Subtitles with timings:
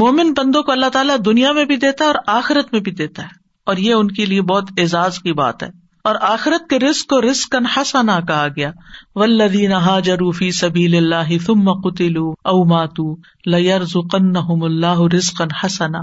[0.00, 3.22] مومن بندوں کو اللہ تعالیٰ دنیا میں بھی دیتا ہے اور آخرت میں بھی دیتا
[3.22, 3.28] ہے۔
[3.66, 5.68] اور یہ ان کے لیے بہت اعزاز کی بات ہے۔
[6.04, 8.70] اور آخرت کے رسک کو رسک حسنا کہا گیا۔
[9.14, 15.98] ولدین حاجروفی سبیل اللہ ثم قتلوا او ماتو لیرزقنہم اللہ رزقا حسنا۔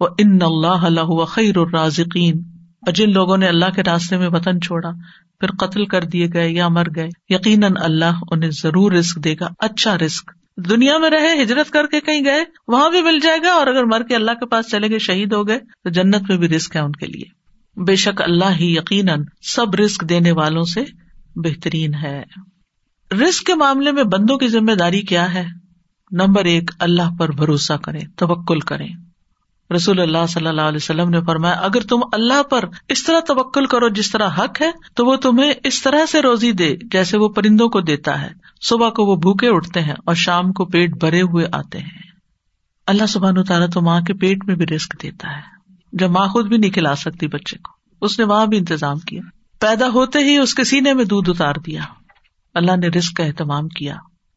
[0.00, 2.42] و ان اللہ لہو خیر الرازقین
[2.80, 4.90] اور جن لوگوں نے اللہ کے راستے میں وطن چھوڑا،
[5.40, 9.48] پھر قتل کر دیے گئے یا مر گئے، یقیناً اللہ انہیں ضرور رسک دے گا۔
[9.58, 13.52] اچھا رسک دنیا میں رہے، ہجرت کر کے کہیں گئے، وہاں بھی مل جائے گا
[13.52, 16.36] اور اگر مر کے اللہ کے پاس چلے گئے، شہید ہو گئے، تو جنت میں
[16.36, 17.44] بھی رسک ہے ان کے لیے۔
[17.84, 20.84] بے شک اللہ ہی یقیناً سب رسک دینے والوں سے
[21.36, 22.22] بہترین ہے۔
[23.10, 25.46] رسک کے معاملے میں بندوں کی ذمہ داری کیا ہے؟
[26.10, 28.88] نمبر ایک، اللہ پر بھروسہ کریں، توکل کریں۔
[29.74, 33.66] رسول اللہ صلی اللہ علیہ وسلم نے فرمایا، اگر تم اللہ پر اس طرح توکل
[33.66, 37.28] کرو جس طرح حق ہے، تو وہ تمہیں اس طرح سے روزی دے جیسے وہ
[37.28, 41.22] پرندوں کو دیتا ہے۔ صبح کو وہ بھوکے اٹھتے ہیں اور شام کو پیٹ بھرے
[41.22, 42.04] ہوئے آتے ہیں۔
[42.86, 45.42] اللہ سبحان تعالیٰ تو ماں کے پیٹ میں بھی رسک دیتا ہے۔
[45.92, 49.20] جب ماں خود بھی نہیں کھلا سکتی بچے کو، اس نے وہاں بھی انتظام کیا۔
[49.60, 51.80] پیدا ہوتے ہی اس کے سینے میں دودھ اتار دیا۔
[52.54, 53.94] اللہ نے رسک کا اہتمام کیا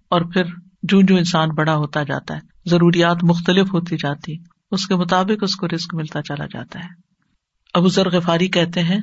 [0.10, 0.44] اور پھر
[0.84, 5.56] جو جو انسان بڑا ہوتا جاتا ہے، ضروریات مختلف ہوتی جاتی۔ اس کے مطابق اس
[5.56, 6.90] کو رسک ملتا چلا جاتا ہے۔
[7.74, 9.00] ابو ذر غفاری کہتے ہیں،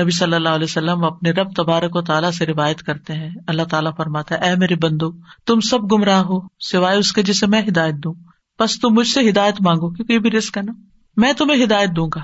[0.00, 3.62] نبی صلی اللہ علیہ وسلم اپنے رب تبارک و تعالیٰ سے روایت کرتے ہیں۔ اللہ
[3.62, 5.12] تعالیٰ فرماتا ہے، اے میرے بندو،
[5.46, 8.14] تم سب گمراہ ہو، سوائے اس کے جسے میں ہدایت دوں۔
[8.58, 10.72] بس تم مجھ سے ہدایت مانگو، کیونکہ یہ بھی رسک ہے نا۔
[11.16, 12.20] میں تمہیں ہدایت دوں گا۔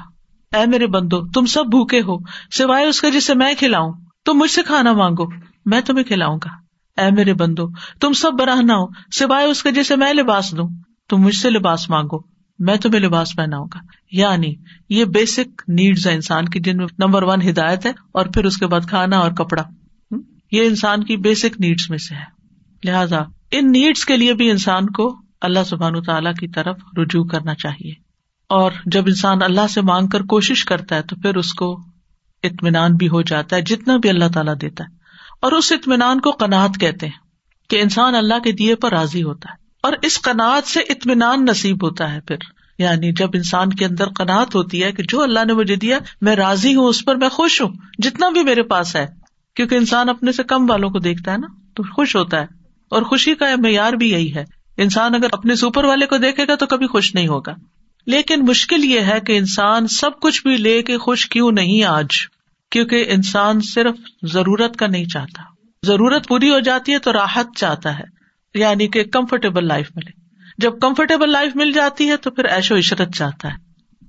[0.57, 2.19] اے میرے بندو، تم سب بھوکے ہو،
[2.51, 3.93] سوائے اس کے جسے میں کھلاؤں۔
[4.25, 5.27] تم مجھ سے کھانا مانگو،
[5.67, 6.51] میں تمہیں کھلاؤں گا۔
[7.01, 7.69] اے میرے بندو،
[8.01, 10.69] تم سب براہنا ہو، سوائے اس کے جسے میں لباس دوں۔
[11.09, 13.79] تم مجھ سے لباس مانگو۔ میں تمہیں لباس پہناؤں گا۔
[14.13, 14.55] یعنی
[14.89, 18.57] یہ بیسک نیڈس ہے انسان کی، جن میں نمبر ون ہدایت ہے اور پھر اس
[18.57, 19.63] کے بعد کھانا اور کپڑا۔
[20.53, 22.39] یہ انسان کی بیسک نیڈس میں سے ہے۔
[22.85, 27.55] لہذا ان نیڈس کے لیے بھی انسان کو اللہ سبحان تعالیٰ کی طرف رجوع کرنا
[27.55, 27.93] چاہیے۔
[28.49, 31.81] اور جب انسان اللہ سے مانگ کر کوشش کرتا ہے تو پھر اس کو
[32.43, 34.95] اطمینان بھی ہو جاتا ہے، جتنا بھی اللہ تعالیٰ دیتا ہے۔
[35.41, 37.19] اور اس اطمینان کو کناط کہتے ہیں
[37.69, 41.85] کہ انسان اللہ کے دیے پر راضی ہوتا ہے۔ اور اس کناط سے اطمینان نصیب
[41.85, 42.37] ہوتا ہے پھر۔
[42.79, 46.37] یعنی جب انسان کے اندر کناط ہوتی ہے کہ جو اللہ نے مجھے دیا، میں
[46.37, 47.69] راضی ہوں، اس پر میں خوش ہوں،
[47.99, 49.07] جتنا بھی میرے پاس ہے۔
[49.57, 52.47] کیونکہ انسان اپنے سے کم والوں کو دیکھتا ہے نا، تو خوش ہوتا ہے۔
[52.91, 54.45] اور خوشی کا معیار بھی یہی ہے۔
[54.77, 57.55] انسان اگر اپنے سپر والے کو دیکھے گا تو کبھی خوش نہیں ہوگا۔
[58.07, 62.09] لیکن مشکل یہ ہے کہ انسان سب کچھ بھی لے کے خوش کیوں نہیں آج؟
[62.71, 65.43] کیونکہ انسان صرف ضرورت کا نہیں چاہتا۔
[65.87, 68.18] ضرورت پوری ہو جاتی ہے تو راحت چاہتا ہے۔
[68.59, 70.11] یعنی کہ کمفرٹیبل لائف ملے۔
[70.59, 73.55] جب کمفرٹیبل لائف مل جاتی ہے تو پھر ایش و عشرت چاہتا ہے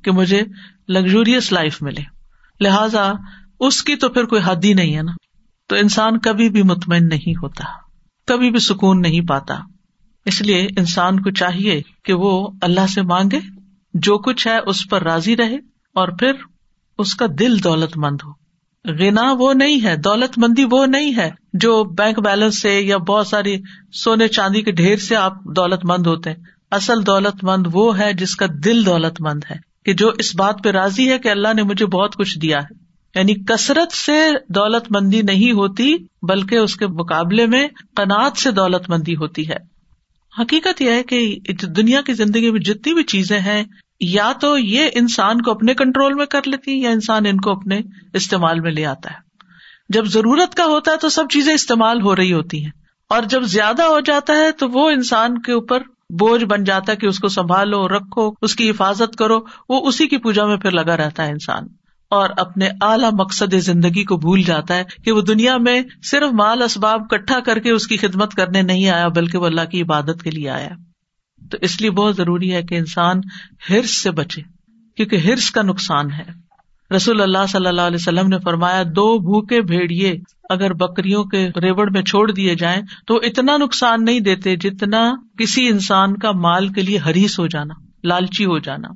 [0.04, 0.42] کہ مجھے
[0.88, 2.02] لگژریس لائف ملے۔
[2.60, 3.12] لہذا
[3.60, 5.12] اس کی تو پھر کوئی حد ہی نہیں ہے نا۔
[5.68, 7.64] تو انسان کبھی بھی مطمئن نہیں ہوتا،
[8.28, 9.60] کبھی بھی سکون نہیں پاتا۔
[10.26, 13.40] اس لیے انسان کو چاہیے کہ وہ اللہ سے مانگے،
[13.94, 15.56] جو کچھ ہے اس پر راضی رہے
[15.96, 16.32] اور پھر
[16.98, 18.49] اس کا دل دولت مند ہو۔
[18.86, 23.28] گنا وہ نہیں ہے، دولت مندی وہ نہیں ہے جو بینک بیلنس سے یا بہت
[23.28, 23.58] ساری
[23.94, 26.38] سونے چاندی کے ڈھیر سے آپ دولت مند ہوتے ہیں۔
[26.72, 30.56] اصل دولت مند وہ ہے جس کا دل دولت مند ہے کہ جو اس بات
[30.64, 32.76] پہ راضی ہے کہ اللہ نے مجھے بہت کچھ دیا ہے۔
[33.16, 34.14] یعنی کثرت سے
[34.50, 39.58] دولت مندی نہیں ہوتی، بلکہ اس کے مقابلے میں کنات سے دولت مندی ہوتی ہے۔
[40.42, 43.64] حقیقت یہ ہے کہ دنیا کی زندگی میں جتنی بھی چیزیں ہیں
[44.00, 47.82] یا تو یہ انسان کو اپنے کنٹرول میں کر لیتی یا انسان ان کو اپنے
[48.14, 49.16] استعمال میں لے آتا ہے۔
[49.90, 52.72] جب ضرورت کا ہوتا ہے تو سب چیزیں استعمال ہو رہی ہوتی ہیں۔
[53.10, 56.98] اور جب زیادہ ہو جاتا ہے تو وہ انسان کے اوپر بوجھ بن جاتا ہے
[56.98, 59.40] کہ اس کو سنبھالو، رکھو، اس کی حفاظت کرو۔
[59.70, 61.64] وہ اسی کی پوجا میں پھر لگا رہتا ہے انسان۔
[62.10, 66.62] اور اپنے اعلی مقصد زندگی کو بھول جاتا ہے کہ وہ دنیا میں صرف مال
[66.62, 70.24] اسباب کٹھا کر کے اس کی خدمت کرنے نہیں آیا، بلکہ وہ اللہ کی عبادت
[70.24, 70.70] کے لیے آیا۔
[71.52, 73.22] تو اس لیے بہت ضروری ہے کہ انسان
[73.70, 74.42] ہرس سے بچے،
[74.98, 76.50] کیونکہ ہرس کا نقصان ہے۔
[76.96, 80.20] رسول اللہ صلی اللہ علیہ وسلم نے فرمایا، دو بھوکے بھیڑیے
[80.50, 85.68] اگر بکریوں کے ریوڑ میں چھوڑ دیے جائیں تو اتنا نقصان نہیں دیتے جتنا کسی
[85.68, 87.74] انسان کا مال کے لیے ہریس ہو جانا،
[88.04, 88.88] لالچی ہو جانا۔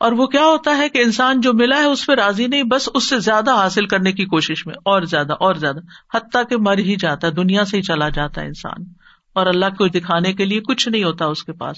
[0.00, 2.88] اور وہ کیا ہوتا ہے کہ انسان جو ملا ہے اس پہ راضی نہیں، بس
[2.94, 5.78] اس سے زیادہ حاصل کرنے کی کوشش میں، اور زیادہ اور زیادہ،
[6.14, 8.84] حتیٰ کہ مر ہی جاتا ہے دنیا سے ہی چلا جاتا ہے انسان۔
[9.38, 11.76] اور اللہ کو دکھانے کے لیے کچھ نہیں ہوتا اس کے پاس۔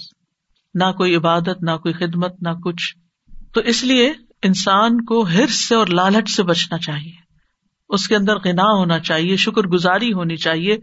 [0.73, 2.95] نہ کوئی عبادت، نہ کوئی خدمت، نہ کچھ۔
[3.53, 4.13] تو اس لیے
[4.43, 7.11] انسان کو ہرس سے اور لالچ سے بچنا چاہیے۔
[7.89, 10.73] اس کے اندر گنا ہونا چاہیے، شکر گزاری ہونی چاہیے۔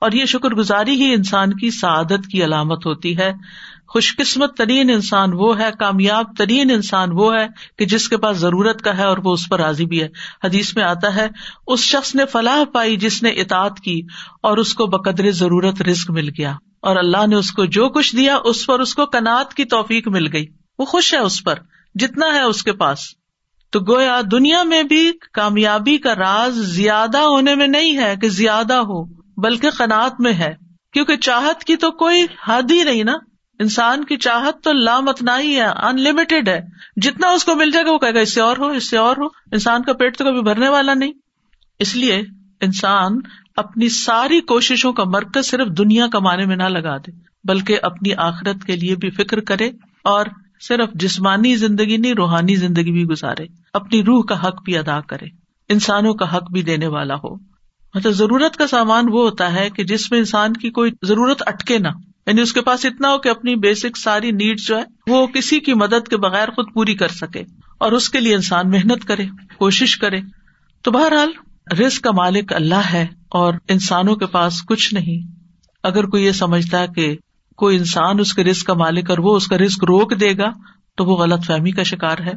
[0.00, 3.32] اور یہ شکر گزاری ہی انسان کی سعادت کی علامت ہوتی ہے۔
[3.88, 7.46] خوش قسمت ترین انسان وہ ہے، کامیاب ترین انسان وہ ہے
[7.78, 10.08] کہ جس کے پاس ضرورت کا ہے اور وہ اس پر راضی بھی ہے۔
[10.44, 11.28] حدیث میں آتا ہے،
[11.66, 14.02] اس شخص نے فلاح پائی جس نے اطاط کی
[14.42, 18.16] اور اس کو بقدر ضرورت رسک مل گیا۔ اور اللہ نے اس کو جو کچھ
[18.16, 20.46] دیا، اس پر اس کو کنات کی توفیق مل گئی۔
[20.78, 21.54] وہ خوش ہے اس پر،
[21.94, 22.98] جتنا ہے اس کے پاس۔
[23.70, 28.74] تو گویا دنیا میں بھی کامیابی کا راز زیادہ ہونے میں نہیں ہے کہ زیادہ
[28.74, 29.04] ہو،
[29.40, 30.54] بلکہ قناط میں ہے۔
[30.92, 33.12] کیونکہ چاہت کی تو کوئی حد ہی نہیں نا۔
[33.58, 36.60] انسان کی چاہت تو لامتنا ہی ہے ان لمیٹیڈ ہے۔
[37.02, 38.98] جتنا اس کو مل جائے گا، وہ کہے گا، اس سے اور ہو، اس سے
[38.98, 41.12] اور ہو۔ انسان کا پیٹ تو کبھی بھرنے والا نہیں۔
[41.78, 42.22] اس لیے
[42.60, 43.12] انسان
[43.56, 47.10] اپنی ساری کوششوں کا مرکز صرف دنیا کمانے میں نہ لگا دے،
[47.44, 49.70] بلکہ اپنی آخرت کے لیے بھی فکر کرے
[50.04, 50.26] اور
[50.60, 55.26] صرف جسمانی زندگی نہیں، روحانی زندگی بھی گزارے۔ اپنی روح کا حق بھی ادا کرے۔
[55.68, 57.34] انسانوں کا حق بھی دینے والا ہو۔
[57.94, 61.78] مطلب ضرورت کا سامان وہ ہوتا ہے کہ جس میں انسان کی کوئی ضرورت اٹکے
[61.78, 61.88] نہ۔
[62.28, 65.60] یعنی اس کے پاس اتنا ہو کہ اپنی بیسک ساری نیڈ جو ہے، وہ کسی
[65.60, 67.42] کی مدد کے بغیر خود پوری کر سکے
[67.78, 69.26] اور اس کے لیے انسان محنت کرے،
[69.58, 70.20] کوشش کرے۔
[70.82, 71.30] تو بہرحال
[71.80, 75.32] رسک کا مالک اللہ ہے اور انسانوں کے پاس کچھ نہیں۔
[75.82, 77.16] اگر کوئی یہ سمجھتا ہے کہ
[77.56, 80.50] کوئی انسان اس کے رسک کا مالک اور وہ اس کا رسک روک دے گا،
[80.96, 82.32] تو وہ غلط فہمی کا شکار ہے۔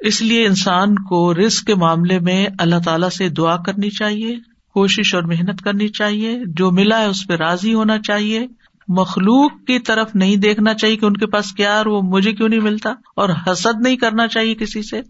[0.00, 4.36] اس لیے انسان کو رسک کے معاملے میں اللہ تعالی سے دعا کرنی چاہیے،
[4.74, 8.46] کوشش اور محنت کرنی چاہیے۔ جو ملا ہے اس پہ راضی ہونا چاہیے۔
[8.88, 12.60] مخلوق کی طرف نہیں دیکھنا چاہیے کہ ان کے پاس کیا وہ مجھے کیوں نہیں
[12.60, 15.00] ملتا اور حسد نہیں کرنا چاہیے کسی سے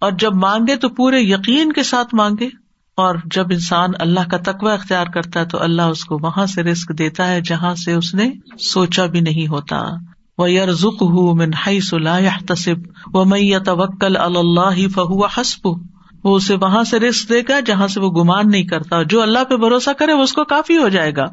[0.00, 2.48] اور جب مانگے تو پورے یقین کے ساتھ مانگے
[2.96, 6.62] اور جب انسان اللہ کا تقوی اختیار کرتا ہے تو اللہ اس کو وہاں سے
[6.62, 9.82] رسک دیتا ہے جہاں سے اس نے سوچا بھی نہیں ہوتا۔
[10.38, 12.76] وہ یار ذک ہُ منہائی صلاح تصب
[13.16, 15.66] و میں توکل اللہ فہو حسب
[16.24, 19.44] وہ اسے وہاں سے رسک دے گا جہاں سے وہ گمان نہیں کرتا۔ جو اللہ
[19.44, 21.24] پہ بھروسہ کرے وہ اس کو کافی ہو جائے گا۔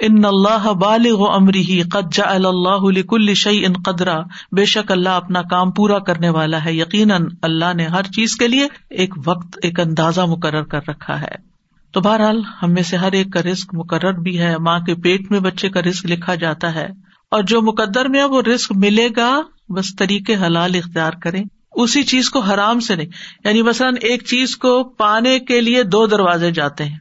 [0.00, 4.20] ان اللہ بالغ امری قد جعل اللہ لكل شيء قدرا۔
[4.52, 8.48] بے شک اللہ اپنا کام پورا کرنے والا ہے۔ یقیناً اللہ نے ہر چیز کے
[8.48, 11.56] لیے ایک وقت، ایک اندازہ مقرر کر رکھا ہے۔
[11.92, 15.30] تو بہرحال ہم میں سے ہر ایک کا رسک مقرر بھی ہے۔ ماں کے پیٹ
[15.30, 16.86] میں بچے کا رسک لکھا جاتا ہے۔
[17.30, 22.30] اور جو مقدر میں وہ رسک ملے گا، بس طریقے حلال اختیار کریں۔ اسی چیز
[22.30, 23.08] کو حرام سے نہیں۔
[23.44, 26.98] یعنی مثلاً ایک چیز کو پانے کے لیے دو دروازے جاتے ہیں۔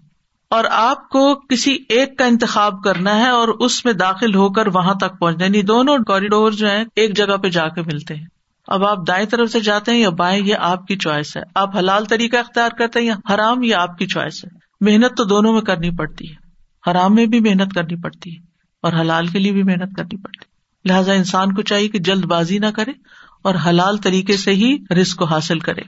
[0.50, 4.68] اور آپ کو کسی ایک کا انتخاب کرنا ہے اور اس میں داخل ہو کر
[4.68, 8.25] وہاں تک پہنچنا یعنی دونوں کوریڈور جو ہے ایک جگہ پہ جا کے ملتے ہیں۔
[8.68, 11.77] اب آپ دائیں طرف سے جاتے ہیں یا بائیں، یہ آپ کی چوائس ہے۔ آپ
[11.77, 14.50] حلال طریقہ اختیار کرتے ہیں یا حرام، یہ آپ کی چوائس ہے۔
[14.81, 16.45] محنت تو دونوں میں کرنی پڑتی ہے۔
[16.91, 18.41] حرام میں بھی محنت کرنی پڑتی ہے
[18.81, 20.56] اور حلال کے لیے بھی محنت کرنی پڑتی ہے۔
[20.86, 22.91] لہٰذا انسان کو چاہیے کہ جلد بازی نہ کرے
[23.41, 25.81] اور حلال طریقے سے ہی رسک کو حاصل کرے۔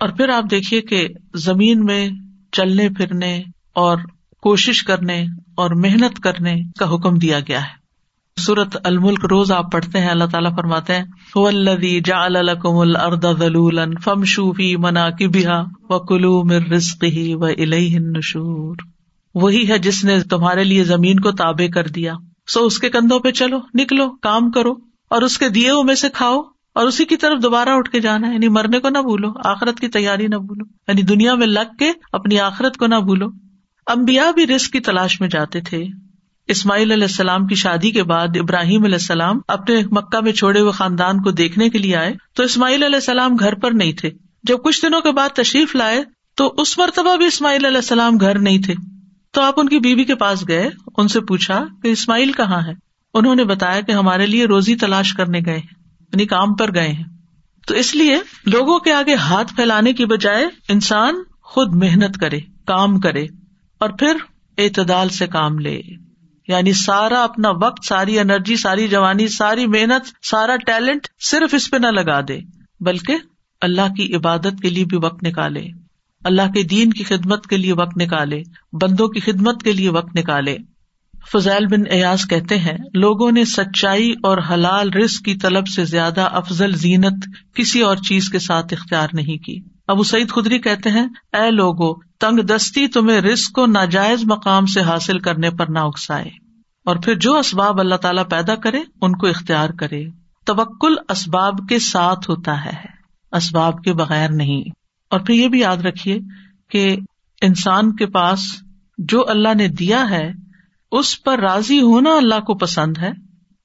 [0.00, 2.08] اور پھر آپ دیکھیے کہ زمین میں
[2.52, 3.42] چلنے پھرنے
[3.76, 3.98] اور
[4.42, 5.22] کوشش کرنے
[5.56, 7.86] اور محنت کرنے کا حکم دیا گیا ہے۔
[8.40, 12.28] سورت الملک روز آپ پڑھتے ہیں، اللہ تعالیٰ فرماتے ہیں جا
[14.04, 15.26] فم شوفی منا کی
[15.82, 18.76] و کلو مر رسق ہی و الشور
[19.34, 22.14] وہی ہے جس نے تمہارے لیے زمین کو تابے کر دیا۔
[22.46, 24.72] سو اس کے کندھوں پہ چلو، نکلو، کام کرو
[25.10, 26.40] اور اس کے دیے میں سے کھاؤ
[26.74, 29.80] اور اسی کی طرف دوبارہ اٹھ کے جانا ہے۔ یعنی مرنے کو نہ بھولو، آخرت
[29.80, 33.45] کی تیاری نہ بھولو۔ یعنی دنیا میں لگ کے اپنی آخرت کو نہ بھولو۔
[33.86, 35.84] امبیا بھی رسک کی تلاش میں جاتے تھے۔
[36.46, 40.72] اسماعیل علیہ السلام کی شادی کے بعد ابراہیم علیہ السلام اپنے مکہ میں چھوڑے ہوئے
[40.72, 44.10] خاندان کو دیکھنے کے لیے آئے تو اسماعیل علیہ السلام گھر پر نہیں تھے۔
[44.42, 46.02] جب کچھ دنوں کے بعد تشریف لائے
[46.34, 48.74] تو اس مرتبہ بھی اسماعیل علیہ السلام گھر نہیں تھے۔
[49.30, 52.72] تو آپ ان کی بیوی کے پاس گئے، ان سے پوچھا کہ اسماعیل کہاں ہے؟
[53.14, 55.66] انہوں نے بتایا کہ ہمارے لیے روزی تلاش کرنے گئے ہیں
[56.00, 57.04] یعنی کام پر گئے ہیں۔
[57.66, 63.00] تو اس لیے لوگوں کے آگے ہاتھ پھیلانے کی بجائے انسان خود محنت کرے، کام
[63.00, 63.26] کرے۔
[63.78, 64.16] اور پھر
[64.58, 65.80] اعتدال سے کام لے۔
[66.48, 71.76] یعنی سارا اپنا وقت، ساری انرجی، ساری جوانی، ساری محنت، سارا ٹیلنٹ صرف اس پہ
[71.76, 72.40] نہ لگا دے،
[72.80, 73.16] بلکہ
[73.60, 75.68] اللہ کی عبادت کے لیے بھی وقت نکالے۔
[76.24, 78.42] اللہ کے دین کی خدمت کے لیے وقت نکالے،
[78.72, 80.56] بندوں کی خدمت کے لیے وقت نکالے۔
[81.32, 86.20] فضائل بن ایاز کہتے ہیں، لوگوں نے سچائی اور حلال رسک کی طلب سے زیادہ
[86.20, 91.06] افضل زینت کسی اور چیز کے ساتھ اختیار نہیں کی۔ ابو سعید خدری کہتے ہیں،
[91.32, 96.28] اے لوگو، تنگ دستی تمہیں رسک کو ناجائز مقام سے حاصل کرنے پر نہ اکسائے۔
[96.84, 100.04] اور پھر جو اسباب اللہ تعالیٰ پیدا کرے، ان کو اختیار کرے۔
[100.46, 102.74] توکل اسباب کے ساتھ ہوتا ہے،
[103.32, 104.70] اسباب کے بغیر نہیں۔
[105.10, 106.18] اور پھر یہ بھی یاد رکھیے
[106.70, 106.96] کہ
[107.42, 108.40] انسان کے پاس
[108.98, 110.32] جو اللہ نے دیا ہے،
[110.92, 113.10] اس پر راضی ہونا اللہ کو پسند ہے،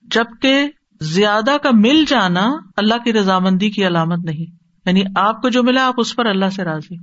[0.02, 0.68] جبکہ
[1.02, 4.61] زیادہ کا مل جانا اللہ کی رضامندی کی علامت نہیں۔
[4.98, 6.96] یعنی آپ کو جو ملا آپ اس پر اللہ سے راضی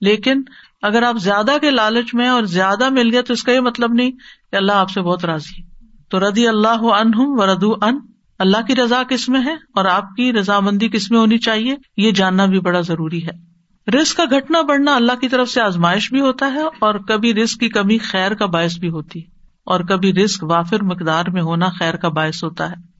[0.00, 0.42] لیکن
[0.82, 3.92] اگر آپ زیادہ کے لالچ میں اور زیادہ مل گیا تو اس کا یہ مطلب
[3.92, 4.10] نہیں
[4.50, 5.62] کہ اللہ آپ سے بہت راضی
[6.10, 7.98] تو ردی اللہ ان ہوں و ردو ان
[8.38, 12.10] اللہ کی رضا کس میں ہے اور آپ کی رضامندی کس میں ہونی چاہیے؟ یہ
[12.10, 13.52] جاننا بھی بڑا ضروری ہے۔
[13.90, 17.60] رسک کا گھٹنا بڑھنا اللہ کی طرف سے آزمائش بھی ہوتا ہے اور کبھی رسک
[17.60, 19.20] کی کمی خیر کا باعث بھی ہوتی
[19.64, 22.91] اور کبھی رسک وافر مقدار میں ہونا خیر کا باعث ہوتا ہے۔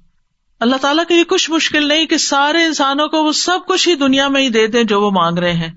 [0.62, 3.94] اللہ تعالیٰ کے لیے کچھ مشکل نہیں کہ سارے انسانوں کو وہ سب کچھ ہی
[3.94, 5.72] دنیا میں ہی دے دیں جو وہ مانگ رہے ہیں۔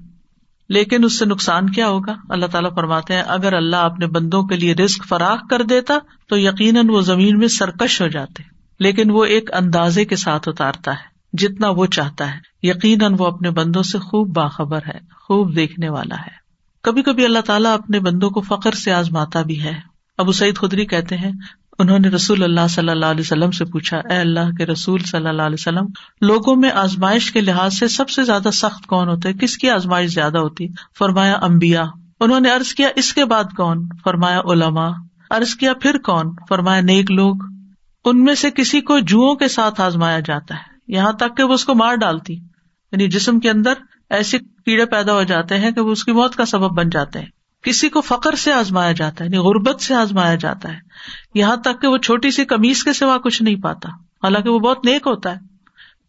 [0.70, 4.56] لیکن اس سے نقصان کیا ہوگا؟ اللہ تعالیٰ فرماتے ہیں، اگر اللہ اپنے بندوں کے
[4.56, 5.98] لیے رسک فراخ کر دیتا
[6.30, 8.44] تو یقیناً وہ زمین میں سرکش ہو جاتے۔
[8.80, 13.50] لیکن وہ ایک اندازے کے ساتھ اتارتا ہے، جتنا وہ چاہتا ہے۔ یقیناً وہ اپنے
[13.50, 16.32] بندوں سے خوب باخبر ہے، خوب دیکھنے والا ہے۔
[16.84, 20.86] کبھی کبھی اللہ تعالیٰ اپنے بندوں کو فخر سے آزماتا بھی ہے۔ ابو سعید خدری
[20.86, 21.32] کہتے ہیں
[21.80, 25.28] انہوں نے رسول اللہ صلی اللہ علیہ وسلم سے پوچھا، اے اللہ کے رسول صلی
[25.28, 25.86] اللہ علیہ وسلم،
[26.22, 30.14] لوگوں میں آزمائش کے لحاظ سے سب سے زیادہ سخت کون ہوتے؟ کس کی آزمائش
[30.14, 30.68] زیادہ ہوتی؟
[30.98, 31.84] فرمایا امبیا
[32.20, 34.88] انہوں نے ارض کیا، اس کے بعد کون؟ فرمایا علما
[35.30, 37.36] ارض کیا، پھر کون؟ فرمایا نیک لوگ۔
[38.06, 41.54] ان میں سے کسی کو جوؤں کے ساتھ آزمایا جاتا ہے، یہاں تک کہ وہ
[41.54, 42.34] اس کو مار ڈالتی۔
[42.92, 43.74] یعنی جسم کے اندر
[44.10, 47.20] ایسے کیڑے پیدا ہو جاتے ہیں کہ وہ اس کی موت کا سبب بن جاتے
[47.20, 47.26] ہیں۔
[47.66, 50.80] کسی کو فخر سے آزمایا جاتا ہے یعنی غربت سے آزمایا جاتا ہے۔
[51.36, 54.86] یہاں تک کہ وہ چھوٹی سی کمیز کے سوا کچھ نہیں پاتا۔ حالانکہ وہ بہت
[54.86, 55.40] نیک ہوتا ہے۔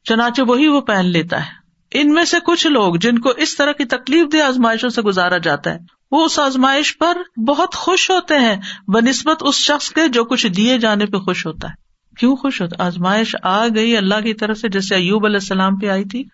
[0.05, 3.73] چنانچہ وہی وہ پہن لیتا ہے۔ ان میں سے کچھ لوگ جن کو اس طرح
[3.73, 5.79] کی تکلیف دہ آزمائشوں سے گزارا جاتا ہے،
[6.11, 8.57] وہ اس آزمائش پر بہت خوش ہوتے ہیں۔
[8.89, 11.75] بہ نسبت اس شخص کے جو کچھ دیے جانے پہ خوش ہوتا ہے۔
[12.17, 15.89] کیوں خوش ہوتا آزمائش آ گئی اللہ کی طرف سے، جیسے ایوب علیہ السلام پہ
[15.89, 16.25] آئی تھی۔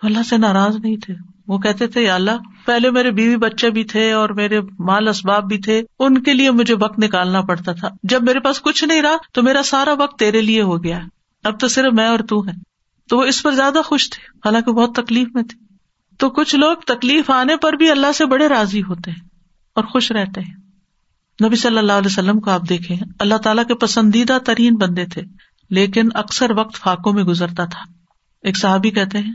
[0.00, 2.30] تو اللہ سے ناراض نہیں تھے۔ وہ کہتے تھے اللہ،
[2.66, 6.50] پہلے میرے بیوی بچے بھی تھے اور میرے مال اسباب بھی تھے، ان کے لیے
[6.50, 10.18] مجھے وقت نکالنا پڑتا تھا۔ جب میرے پاس کچھ نہیں رہا، تو میرا سارا وقت
[10.18, 10.98] تیرے لیے ہو گیا
[11.44, 12.52] اب تو صرف میں اور تو ہے۔
[13.08, 15.58] تو وہ اس پر زیادہ خوش تھے۔ حالانکہ بہت تکلیف میں تھی
[16.18, 19.28] تو کچھ لوگ تکلیف آنے پر بھی اللہ سے بڑے راضی ہوتے ہیں
[19.74, 20.54] اور خوش رہتے ہیں۔
[21.46, 25.22] نبی صلی اللہ علیہ وسلم کو آپ دیکھیں، اللہ تعالیٰ کے پسندیدہ ترین بندے تھے،
[25.70, 27.92] لیکن اکثر وقت فاقوں میں گزرتا تھا۔
[28.42, 29.32] ایک صحابی کہتے ہیں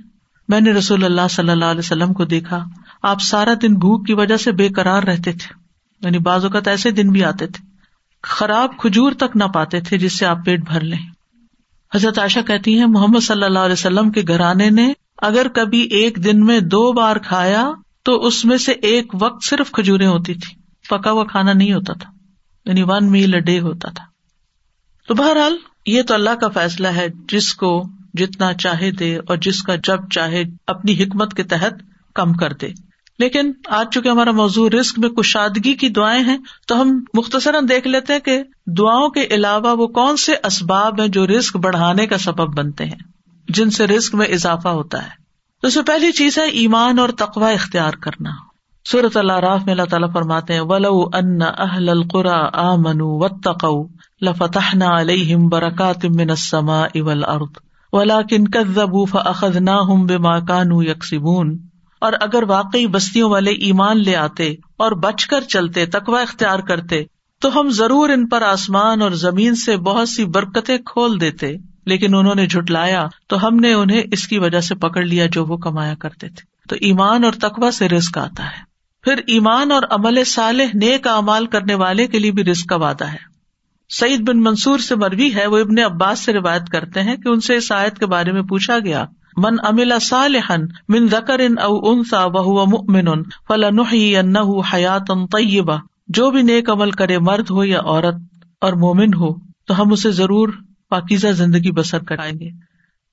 [0.51, 2.65] میں نے رسول اللہ صلی اللہ علیہ وسلم کو دیکھا۔
[3.01, 5.53] آپ سارا دن بھوک کی وجہ سے بے قرار رہتے تھے۔
[6.01, 7.65] یعنی بعض اوقات ایسے دن بھی آتے تھے۔
[8.24, 11.10] خراب کھجور تک نہ پاتے تھے جس سے آپ پیٹ بھر لیں۔
[11.96, 16.24] حضرت عائشہ کہتی ہیں، محمد صلی اللہ علیہ وسلم کے گھرانے نے اگر کبھی ایک
[16.24, 17.72] دن میں دو بار کھایا
[18.03, 20.55] تو اس میں سے ایک وقت صرف کھجورے ہوتی تھی
[20.89, 22.12] پکا ہوا کھانا نہیں ہوتا تھا۔
[22.65, 24.03] یعنی ون میل اے ڈے ہوتا تھا۔
[25.08, 29.63] تو بہرحال یہ تو اللہ کا فیصلہ ہے جس کو جتنا چاہے دے اور جس
[29.63, 31.74] کا جب چاہے اپنی حکمت کے تحت
[32.15, 32.70] کم کر دے۔
[33.20, 36.38] لیکن آج چونکہ ہمارا موضوع رسک میں کشادگی کی دعائیں ہیں،
[36.68, 41.08] تو ہم مختصراً دیکھ لیتے ہیں کہ دعاؤں کے علاوہ وہ کون سے اسباب ہیں
[41.08, 43.00] جو رسک بڑھانے کا سبب بنتے ہیں،
[43.50, 45.10] جن سے رسک میں اضافہ ہوتا ہے۔
[45.62, 48.30] تو اس میں پہلی چیز ہے ایمان اور تقوا اختیار کرنا۔
[48.91, 53.27] صورت اللہ راف میں اللہ تعالیٰ فرماتے ہیں، ولو ان اہل القرا آ منو و
[53.27, 53.88] تقو
[54.98, 61.57] علیہم برکات من السماء والارض ولاکن کذبوا فاخذناهم بما كانوا يكسبون۔
[62.01, 67.03] اور اگر واقعی بستیوں والے ایمان لے آتے اور بچ کر چلتے تقوا اختیار کرتے،
[67.41, 71.53] تو ہم ضرور ان پر آسمان اور زمین سے بہت سی برکتیں کھول دیتے۔
[71.86, 75.45] لیکن انہوں نے جھٹلایا تو ہم نے انہیں اس کی وجہ سے پکڑ لیا جو
[75.45, 78.71] وہ کمایا کرتے تھے۔ تو ایمان اور تقوا سے رسک آتا ہے۔
[79.03, 83.05] پھر ایمان اور عمل صالح نیک امال کرنے والے کے لیے بھی رسک کا وعدہ
[83.05, 83.30] ہے۔
[84.00, 87.39] سعید بن منصور سے مروی ہے، وہ ابن عباس سے روایت کرتے ہیں کہ ان
[87.39, 89.05] سے اس آیت کے بارے میں پوچھا گیا،
[89.38, 96.69] من املا صالحن من ذکر او انسا وہ مؤمن فلنحيينه حیات طیبہ۔ جو بھی نیک
[96.69, 98.15] عمل کرے مرد ہو یا عورت
[98.62, 99.33] اور مومن ہو،
[99.67, 100.50] تو ہم اسے ضرور
[100.89, 102.50] پاکیزہ زندگی بسر کرائیں گے۔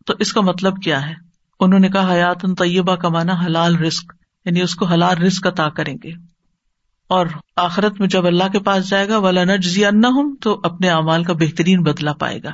[0.06, 1.14] تو اس کا مطلب کیا ہے؟
[1.60, 4.12] انہوں نے کہا حیات طیبہ کا مانا حلال رسک
[4.44, 6.27] یعنی اس کو حلال رسک عطا کریں گے۔
[7.08, 10.90] اور آخرت میں جب اللہ کے پاس جائے گا ولا نجزی ان ہوں تو اپنے
[10.90, 12.50] اعمال کا بہترین بدلا پائے گا۔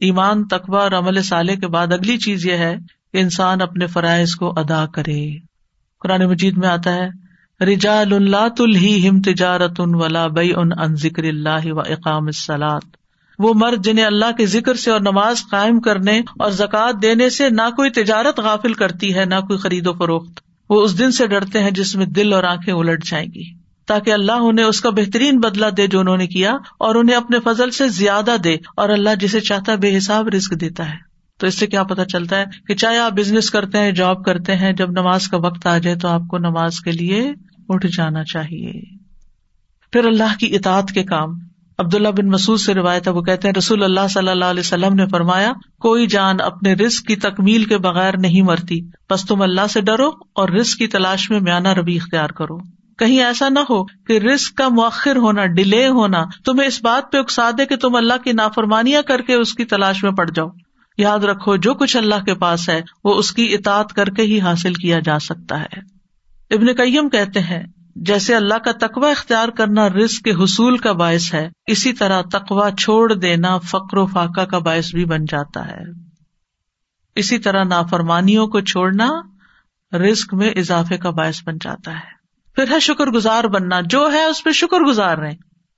[0.00, 2.76] ایمان تقوا اور عمل سالے کے بعد اگلی چیز یہ ہے
[3.12, 5.30] کہ انسان اپنے فرائض کو ادا کرے۔
[6.00, 7.22] قرآن مجید میں آتا ہے
[7.64, 8.76] رجا اللہ تل
[9.08, 12.84] ہم تجارت ان ولا بئی ان ان ذکر اللہ و اقام السلات
[13.38, 17.50] وہ مرد جنہیں اللہ کے ذکر سے اور نماز قائم کرنے اور زکوٰۃ دینے سے
[17.50, 21.26] نہ کوئی تجارت غافل کرتی ہے، نہ کوئی خرید و فروخت۔ وہ اس دن سے
[21.26, 24.90] ڈرتے ہیں جس میں دل اور آنکھیں الٹ جائیں گی۔ تاکہ اللہ انہیں اس کا
[24.90, 28.88] بہترین بدلا دے جو انہوں نے کیا اور انہیں اپنے فضل سے زیادہ دے اور
[28.88, 32.44] اللہ جسے چاہتا بے حساب رسک دیتا ہے۔ تو اس سے کیا پتا چلتا ہے
[32.68, 35.96] کہ چاہے آپ بزنس کرتے ہیں جاب کرتے ہیں، جب نماز کا وقت آ جائے
[35.96, 37.32] تو آپ کو نماز کے لیے
[37.68, 38.72] اٹھ جانا چاہیے۔
[39.92, 41.30] پھر اللہ کی اطاعت کے کام۔
[41.78, 44.60] عبد اللہ بن مسعود سے روایت ہے، وہ کہتے ہیں، رسول اللہ صلی اللہ علیہ
[44.60, 49.42] وسلم نے فرمایا، کوئی جان اپنے رسک کی تکمیل کے بغیر نہیں مرتی۔ بس تم
[49.42, 52.58] اللہ سے ڈرو اور رسک کی تلاش میں میانہ ربی اختیار کرو۔
[53.02, 57.18] کہیں ایسا نہ ہو کہ رسک کا مؤخر ہونا، ڈیلے ہونا، تمہیں اس بات پہ
[57.18, 60.48] اکسا دے کہ تم اللہ کی نافرمانیاں کر کے اس کی تلاش میں پڑ جاؤ۔
[60.98, 64.40] یاد رکھو، جو کچھ اللہ کے پاس ہے، وہ اس کی اطاعت کر کے ہی
[64.40, 65.78] حاصل کیا جا سکتا ہے۔
[66.54, 67.62] ابن کئیم کہتے ہیں،
[67.96, 72.70] جیسے اللہ کا تقوی اختیار کرنا رزق کے حصول کا باعث ہے، اسی طرح تقوا
[72.70, 75.80] چھوڑ دینا فقر و فاقہ کا باعث بھی بن جاتا ہے۔
[77.14, 79.10] اسی طرح نافرمانیوں کو چھوڑنا
[79.96, 82.11] رسک میں اضافے کا باعث بن جاتا ہے۔
[82.54, 85.34] پھر ہے شکر گزار بننا۔ جو ہے اس پہ شکر گزار رہے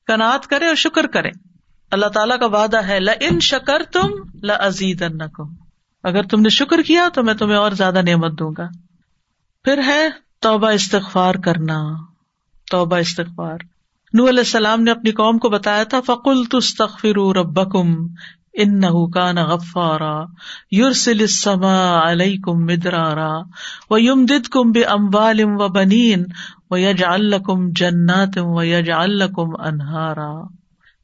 [0.07, 1.31] کنات کرے اور شکر کرے
[1.90, 4.09] اللہ تعالیٰ کا وعدہ ہے ل ان شکر تم
[4.43, 5.04] لزید
[6.02, 8.69] اگر تم نے شکر کیا تو میں تمہیں اور زیادہ نعمت دوں گا۔
[9.64, 10.09] پھر ہے
[10.40, 11.83] توبہ استغفار کرنا۔
[12.71, 13.59] توبہ استغفار۔
[14.12, 17.95] نو علیہ السلام نے اپنی قوم کو بتایا تھا فکل تستغفر ربکم
[18.52, 20.21] ان نہ غفارا۔
[20.71, 23.38] یورسل السماء علیکم مدرارا۔
[23.90, 24.49] و یم دد
[26.71, 30.42] کم یج الکم جنات و یج الکم انہارا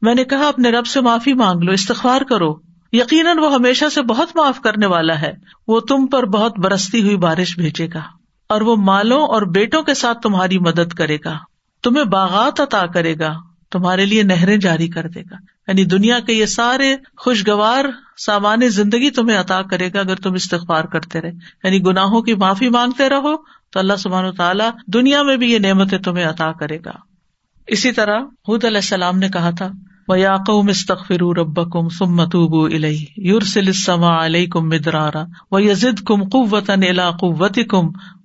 [0.02, 2.55] میں نے کہا، اپنے رب سے معافی مانگ لو، استغفار کرو۔
[2.93, 5.33] یقیناً وہ ہمیشہ سے بہت معاف کرنے والا ہے۔
[5.69, 8.02] وہ تم پر بہت برستی ہوئی بارش بھیجے گا،
[8.49, 11.38] اور وہ مالوں اور بیٹوں کے ساتھ تمہاری مدد کرے گا۔
[11.83, 13.35] تمہیں باغات عطا کرے گا،
[13.71, 15.37] تمہارے لیے نہریں جاری کر دے گا۔
[15.69, 17.85] یعنی دنیا کے یہ سارے خوشگوار
[18.17, 21.31] سامان زندگی تمہیں عطا کرے گا اگر تم استغفار کرتے رہے۔
[21.64, 25.59] یعنی گناہوں کی معافی مانگتے رہو تو اللہ سبحان و تعالیٰ دنیا میں بھی یہ
[25.59, 26.93] نعمتیں تمہیں عطا کرے گا۔
[27.67, 29.69] اسی طرح حد علیہ السلام نے کہا تھا
[30.09, 32.73] وہ یاقوم استخر رب کم سم متوب
[33.17, 36.71] یورسل علیہ کم مدرارا و یزد کم قوت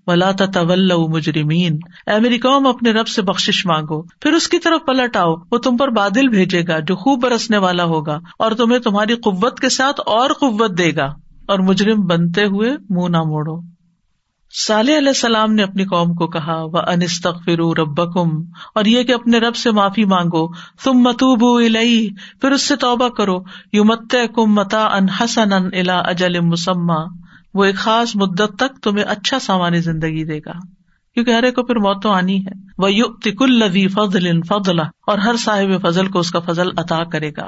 [0.08, 4.86] ولا طول مجرمین اے میری قوم، اپنے رب سے بخش مانگو، پھر اس کی طرف
[4.88, 8.80] پلٹ آؤ، وہ تم پر بادل بھیجے گا جو خوب برسنے والا ہوگا، اور تمہیں
[8.80, 11.14] تمہاری قوت کے ساتھ اور قوت دے گا۔
[11.48, 13.75] اور مجرم بنتے ہوئے منہ نہ موڑو۔
[14.58, 18.02] صالح علیہ السلام نے اپنی قوم کو کہا وہ انستق فرو رب
[18.76, 20.48] اور یہ کہ اپنے رب سے معافی مانگو۔
[20.84, 21.42] تم متوب
[22.42, 23.38] پھر اس سے توبہ کرو۔
[23.74, 27.06] یو مت کم متا ان حسن الا اجل مسمہ
[27.54, 30.52] وہ ایک خاص مدت تک تمہیں اچھا سامانی زندگی دے گا۔
[31.14, 34.82] کیونکہ ہر ایک کو پھر موت تو آنی ہے۔ وہ یو تکل لدی فضل فضلہ
[34.82, 37.48] اور ہر صاحب فضل کو اس کا فضل عطا کرے گا۔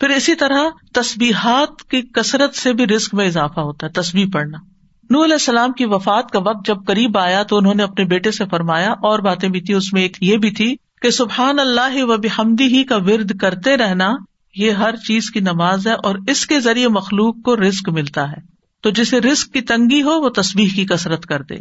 [0.00, 0.60] پھر اسی طرح
[0.94, 4.75] تصبیحات کی کثرت سے بھی رسک میں اضافہ ہوتا ہے تصویر پڑھنا۔
[5.10, 8.30] نور علیہ السلام کی وفات کا وقت جب قریب آیا تو انہوں نے اپنے بیٹے
[8.30, 12.02] سے فرمایا، اور باتیں بھی تھی اس میں ایک یہ بھی تھی کہ سبحان اللہ
[12.02, 14.12] و بحمدی ہی کا ورد کرتے رہنا
[14.54, 18.40] یہ ہر چیز کی نماز ہے اور اس کے ذریعے مخلوق کو رسک ملتا ہے۔
[18.82, 21.56] تو جسے رسک کی تنگی ہو وہ تصویر کی کسرت کر دے۔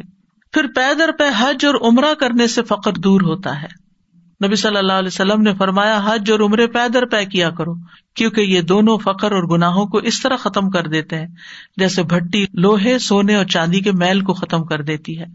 [0.54, 3.85] پھر پیدر پہ حج اور عمرہ کرنے سے فخر دور ہوتا ہے۔
[4.43, 7.74] نبی صلی اللہ علیہ وسلم نے فرمایا، حج اور عمرے پیدر پے کیا کرو،
[8.15, 11.28] کیونکہ یہ دونوں فخر اور گناہوں کو اس طرح ختم کر دیتے ہیں،
[11.78, 15.26] جیسے بھٹی لوہے، سونے اور چاندی کے میل کو ختم کر دیتی ہے۔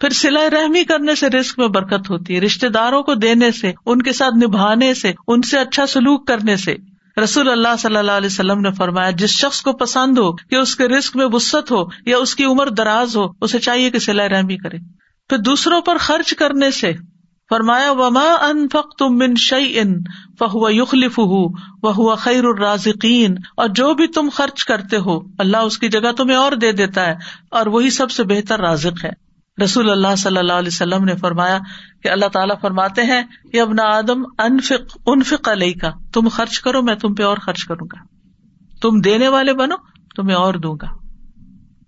[0.00, 3.72] پھر سلائی رحمی کرنے سے رسک میں برکت ہوتی ہے رشتے داروں کو دینے سے،
[3.86, 6.74] ان کے ساتھ نبھانے سے، ان سے اچھا سلوک کرنے سے۔
[7.22, 10.76] رسول اللہ صلی اللہ علیہ وسلم نے فرمایا، جس شخص کو پسند ہو کہ اس
[10.76, 14.28] کے رسک میں وسط ہو یا اس کی عمر دراز ہو، اسے چاہیے کہ سلائی
[14.28, 14.78] رحمی کرے۔
[15.28, 16.92] پھر دوسروں پر خرچ کرنے سے
[17.54, 19.94] فرمایا، وما ان تم من شعی ان
[20.38, 21.46] فہو یخلف ہُو
[21.82, 26.36] وہ خیر الرازقین اور جو بھی تم خرچ کرتے ہو، اللہ اس کی جگہ تمہیں
[26.36, 27.14] اور دے دیتا ہے
[27.50, 29.10] اور وہی سب سے بہتر رازق ہے۔
[29.64, 31.58] رسول اللہ صلی اللہ علیہ وسلم نے فرمایا
[32.02, 36.82] کہ اللہ تعالیٰ فرماتے ہیں کہ ابن آدم، انفق انفق علیہ کا تم خرچ کرو،
[36.82, 38.02] میں تم پہ اور خرچ کروں گا۔
[38.82, 39.74] تم دینے والے بنو،
[40.16, 40.88] تمہیں اور دوں گا۔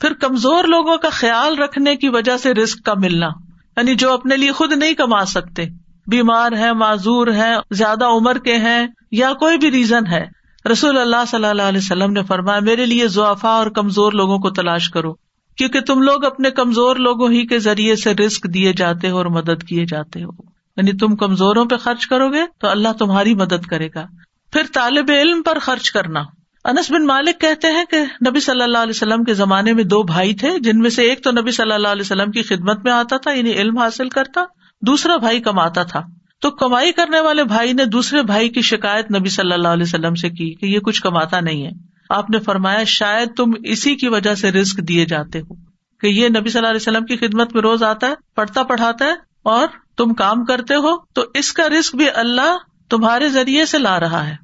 [0.00, 3.28] پھر کمزور لوگوں کا خیال رکھنے کی وجہ سے رسک کا ملنا۔
[3.76, 5.64] یعنی جو اپنے لیے خود نہیں کما سکتے۔
[6.06, 10.26] بیمار ہے معذور ہے زیادہ عمر کے ہیں، یا کوئی بھی ریزن ہے۔
[10.72, 14.50] رسول اللہ صلی اللہ علیہ وسلم نے فرمایا، میرے لیے ضعفا اور کمزور لوگوں کو
[14.50, 15.14] تلاش کرو،
[15.56, 19.26] کیونکہ تم لوگ اپنے کمزور لوگوں ہی کے ذریعے سے رسک دیے جاتے ہو اور
[19.26, 20.30] مدد کیے جاتے ہو۔
[20.76, 24.06] یعنی تم کمزوروں پہ خرچ کرو گے تو اللہ تمہاری مدد کرے گا۔
[24.52, 26.22] پھر طالب علم پر خرچ کرنا۔
[26.64, 27.96] انس بن مالک کہتے ہیں کہ
[28.28, 31.24] نبی صلی اللہ علیہ وسلم کے زمانے میں دو بھائی تھے، جن میں سے ایک
[31.24, 34.44] تو نبی صلی اللہ علیہ وسلم کی خدمت میں آتا تھا یعنی علم حاصل کرتا،
[34.82, 36.02] دوسرا بھائی کماتا تھا۔
[36.40, 40.14] تو کمائی کرنے والے بھائی نے دوسرے بھائی کی شکایت نبی صلی اللہ علیہ وسلم
[40.14, 41.70] سے کی کہ یہ کچھ کماتا نہیں ہے۔
[42.10, 45.54] آپ نے فرمایا، شاید تم اسی کی وجہ سے رسک دیے جاتے ہو
[46.00, 49.04] کہ یہ نبی صلی اللہ علیہ وسلم کی خدمت میں روز آتا ہے، پڑھتا پڑھاتا
[49.04, 52.56] ہے اور تم کام کرتے ہو، تو اس کا رسک بھی اللہ
[52.90, 54.43] تمہارے ذریعے سے لا رہا ہے۔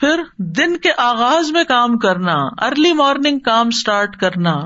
[0.00, 4.56] پھر دن کے آغاز میں کام کرنا ارلی مارننگ کام اسٹارٹ کرنا۔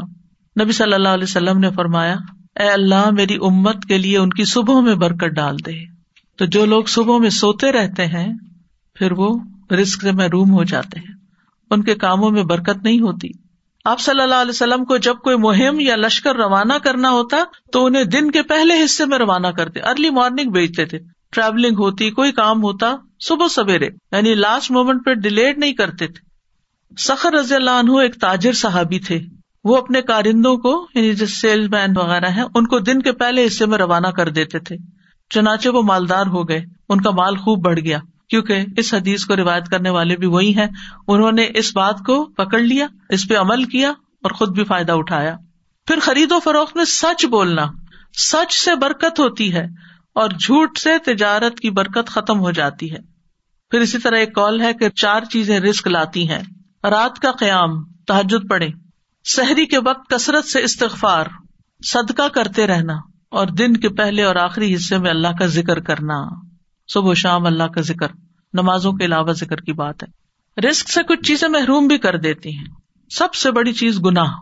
[0.61, 2.17] نبی صلی اللہ علیہ وسلم نے فرمایا،
[2.61, 5.73] اے اللہ، میری امت کے لیے ان کی صبح میں برکت ڈال دے۔
[6.39, 8.33] تو جو لوگ صبح میں سوتے رہتے ہیں،
[8.95, 9.39] پھر وہ
[9.71, 11.15] رسک سے محروم ہو جاتے ہیں۔
[11.71, 13.29] ان کے کاموں میں برکت نہیں ہوتی۔
[13.85, 17.37] آپ صلی اللہ علیہ وسلم کو جب کوئی مہم یا لشکر روانہ کرنا ہوتا،
[17.73, 20.99] تو انہیں دن کے پہلے حصے میں روانہ کرتے ارلی مارننگ بھیجتے تھے۔
[21.33, 22.95] ٹریولنگ ہوتی، کوئی کام ہوتا
[23.27, 26.35] صبح سویرے یعنی لاسٹ مومنٹ پہ ڈیلیٹ نہیں کرتے تھے۔
[26.99, 29.21] سخر رضی اللہ عنہ ایک تاجر صحابی تھے۔
[29.65, 33.47] وہ اپنے کارندوں کو یعنی جو سیلس مین وغیرہ ہیں، ان کو دن کے پہلے
[33.47, 34.77] حصے میں روانہ کر دیتے تھے۔
[35.31, 39.37] چنانچہ وہ مالدار ہو گئے۔ ان کا مال خوب بڑھ گیا۔ کیونکہ اس حدیث کو
[39.37, 40.67] روایت کرنے والے بھی وہی ہیں۔
[41.09, 44.93] انہوں نے اس بات کو پکڑ لیا، اس پہ عمل کیا اور خود بھی فائدہ
[44.93, 45.37] اٹھایا۔
[45.87, 47.67] پھر خرید و فروخت میں سچ بولنا،
[48.19, 49.65] سچ سے برکت ہوتی ہے
[50.15, 53.14] اور جھوٹ سے تجارت کی برکت ختم ہو جاتی ہے۔
[53.75, 56.39] پھر اسی طرح ایک کال ہے کہ چار چیزیں رسک لاتی ہیں۔
[56.85, 58.69] رات کا قیام تحجد پڑے
[59.25, 61.27] شہری کے وقت کثرت سے استغفار،
[61.87, 62.93] صدقہ کرتے رہنا،
[63.31, 66.25] اور دن کے پہلے اور آخری حصے میں اللہ کا ذکر کرنا۔
[66.93, 68.07] صبح و شام اللہ کا ذکر،
[68.53, 70.25] نمازوں کے علاوہ ذکر کی بات ہے۔
[70.69, 72.67] رسک سے کچھ چیزیں محروم بھی کر دیتی ہیں۔
[73.11, 74.33] سب سے بڑی چیز گناہ۔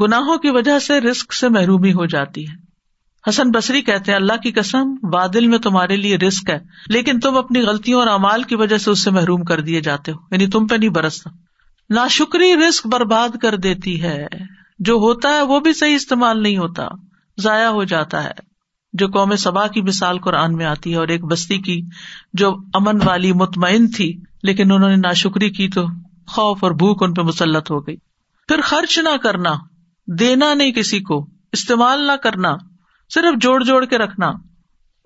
[0.00, 2.61] گناہوں کی وجہ سے رسک سے محرومی ہو جاتی ہے۔
[3.28, 6.58] حسن بصری کہتے ہیں، اللہ کی قسم، بادل میں تمہارے لیے رسک ہے،
[6.88, 10.12] لیکن تم اپنی غلطیوں اور امال کی وجہ سے اس سے محروم کر دیے جاتے
[10.12, 11.30] ہو۔ یعنی تم پہ نہیں برستا۔
[11.90, 14.26] نا شکری رسک برباد کر دیتی ہے۔
[14.78, 16.88] جو ہوتا ہے وہ بھی صحیح استعمال نہیں ہوتا۔
[17.40, 18.30] ضائع ہو جاتا ہے۔
[18.92, 21.82] جو قوم سبا کی مثال قرآن میں آتی ہے اور ایک بستی کی
[22.32, 25.86] جو امن والی مطمئن تھی، لیکن انہوں نے نا شکری کی تو
[26.26, 27.96] خوف اور بھوک ان پہ مسلط ہو گئی۔
[28.48, 29.52] پھر خرچ نہ کرنا،
[30.06, 32.71] دینا نہیں کسی کو، استعمال نہ کرنا۔
[33.14, 34.32] صرف جوڑ جوڑ کے رکھنا۔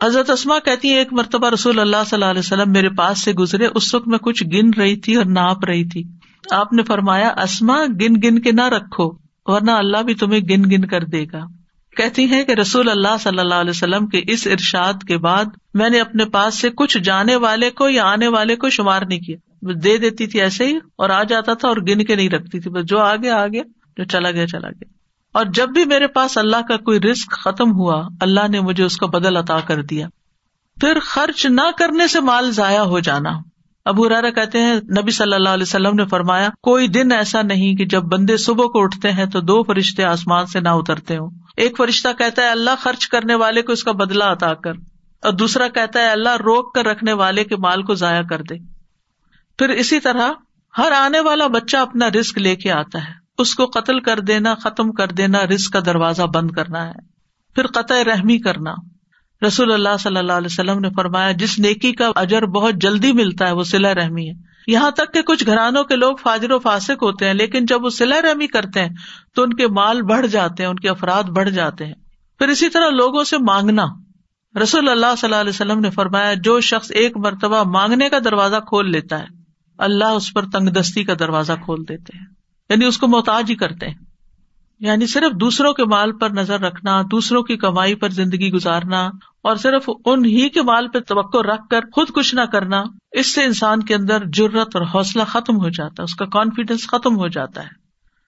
[0.05, 3.33] حضرت اسما کہتی ہے ایک مرتبہ رسول اللہ صلی اللہ علیہ وسلم میرے پاس سے
[3.33, 6.03] گزرے، اس وقت میں کچھ گن رہی تھی اور ناپ رہی تھی۔
[6.51, 9.12] آپ نے فرمایا اسما گن گن کے نہ رکھو،
[9.47, 11.45] ورنہ اللہ بھی تمہیں گن گن کر دے گا۔
[11.97, 15.90] کہتی ہے کہ رسول اللہ صلی اللہ علیہ وسلم کے اس ارشاد کے بعد میں
[15.90, 19.37] نے اپنے پاس سے کچھ جانے والے کو یا آنے والے کو شمار نہیں کیا۔
[19.62, 22.71] دے دیتی تھی ایسے ہی اور آ جاتا تھا اور گن کے نہیں رکھتی تھی،
[22.71, 23.62] بس جو آ گیا آ گیا
[23.97, 24.97] جو چلا گیا چلا گیا۔
[25.37, 28.96] اور جب بھی میرے پاس اللہ کا کوئی رسک ختم ہوا، اللہ نے مجھے اس
[28.96, 30.07] کا بدل عطا کر دیا۔
[30.81, 33.31] پھر خرچ نہ کرنے سے مال ضائع ہو جانا۔
[33.85, 37.75] ابو رارا کہتے ہیں، نبی صلی اللہ علیہ وسلم نے فرمایا، کوئی دن ایسا نہیں
[37.75, 41.31] کہ جب بندے صبح کو اٹھتے ہیں تو دو فرشتے آسمان سے نہ اترتے ہوں۔
[41.57, 44.72] ایک فرشتہ کہتا ہے، اللہ خرچ کرنے والے کو اس کا بدلا عطا کر۔
[45.22, 48.55] اور دوسرا کہتا ہے، اللہ روک کر رکھنے والے کے مال کو ضائع کر دے۔
[49.59, 50.33] پھر اسی طرح
[50.79, 54.55] ہر آنے والا بچہ اپنا رسک لے کے آتا ہے۔ اس کو قتل کر دینا،
[54.55, 57.16] ختم کر دینا رسک کا دروازہ بند کرنا ہے۔
[57.55, 58.75] پھر قطع رحمی کرنا۔
[59.46, 63.46] رسول اللہ صلی اللہ علیہ وسلم نے فرمایا، جس نیکی کا اجر بہت جلدی ملتا
[63.46, 64.35] ہے، وہ سلا رحمی ہے۔
[64.66, 67.88] یہاں تک کہ کچھ گھرانوں کے لوگ فاجر و فاسق ہوتے ہیں، لیکن جب وہ
[67.88, 68.88] سلا رحمی کرتے ہیں،
[69.35, 71.94] تو ان کے مال بڑھ جاتے ہیں، ان کے افراد بڑھ جاتے ہیں۔
[72.38, 73.87] پھر اسی طرح لوگوں سے مانگنا۔
[74.62, 78.57] رسول اللہ صلی اللہ علیہ وسلم نے فرمایا، جو شخص ایک مرتبہ مانگنے کا دروازہ
[78.57, 79.27] کھول لیتا ہے،
[79.79, 82.36] اللہ اس پر تنگ دستی کا دروازہ کھول دیتے ہیں۔
[82.70, 83.94] یعنی اس کو محتاج ہی کرتے ہیں۔
[84.81, 89.07] یعنی صرف دوسروں کے مال پر نظر رکھنا، دوسروں کی کمائی پر زندگی گزارنا
[89.42, 93.35] اور صرف ان ہی کے مال پہ توقع رکھ کر خود کچھ نہ کرنا، اس
[93.35, 97.16] سے انسان کے اندر جرت اور حوصلہ ختم ہو جاتا ہے، اس کا کانفیڈینس ختم
[97.16, 97.68] ہو جاتا ہے۔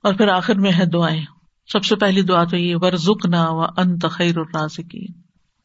[0.02, 1.24] اور پھر آخر میں ہے دعائیں۔
[1.72, 5.20] سب سے پہلی دعا تو یہ ورژ نہ و ان تخیر الرازقین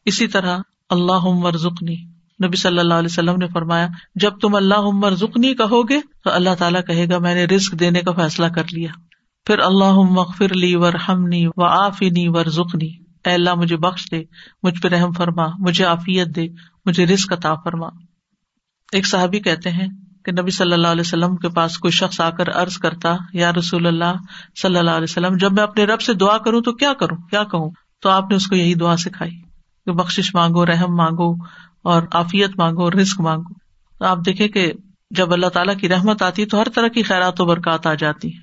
[0.06, 0.58] اسی طرح
[0.90, 2.13] اللہ ورژنی
[2.44, 6.30] نبی صلی اللہ علیہ وسلم نے فرمایا، جب تم اللہ عمر زکنی کہو گے، تو
[6.32, 8.90] اللہ تعالیٰ کہے گا، میں نے رسک دینے کا فیصلہ کر لیا۔
[9.46, 12.90] پھر اللہ مغفر لی ور ہمنی و آفنی ور زکنی
[13.26, 14.24] اے اللہ، مجھے بخش دے،
[14.64, 16.48] مجھ پہ رحم فرما، مجھے عافیت دے،
[16.86, 17.88] مجھے رسک عطا فرما۔
[18.92, 19.88] ایک صحابی کہتے ہیں
[20.26, 23.52] کہ نبی صلی اللہ علیہ وسلم کے پاس کوئی شخص آ کر ارض کرتا، یا
[23.54, 24.14] رسول اللہ
[24.62, 27.44] صلی اللہ علیہ وسلم، جب میں اپنے رب سے دعا کروں تو کیا کروں، کیا
[27.44, 29.32] کہوں؟ تو آپ نے اس کو یہی دعا سکھائی
[29.86, 31.36] کہ بخش مانگو، رحم مانگو
[31.84, 33.54] اور عافیت مانگو رسک مانگو۔
[34.00, 34.72] تو آپ دیکھیں کہ
[35.12, 38.34] جب اللہ تعالیٰ کی رحمت آتی تو ہر طرح کی خیرات و برکات آ جاتی
[38.34, 38.42] ہے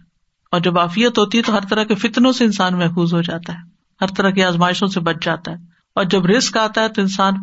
[0.53, 3.53] اور جب عافیت ہوتی ہے تو ہر طرح کے فتنوں سے انسان محفوظ ہو جاتا
[3.53, 3.59] ہے۔
[4.01, 5.57] ہر طرح کی آزمائشوں سے بچ جاتا ہے۔
[5.95, 7.35] اور جب رسک آتا ہے تو انسان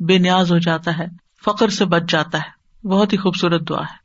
[0.00, 1.06] بے نیاز ہو جاتا ہے
[1.44, 4.02] فخر سے بچ جاتا ہے۔ بہت ہی خوبصورت دعا ہے۔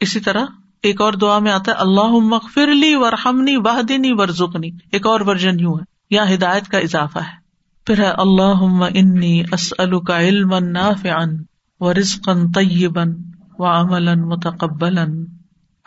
[0.00, 0.44] اسی طرح
[0.82, 5.60] ایک اور دعا میں آتا ہے اللہ مغفر لی ورحمنی واہدینی ورژنی ایک اور ورژن
[5.60, 7.45] یوں ہے، یہاں ہدایت کا اضافہ ہے۔
[7.86, 11.36] پھر ہے اللہ انی اسل کا علم نافعن
[11.80, 13.12] و رزقن طیبن
[13.58, 14.98] و عمل متقبل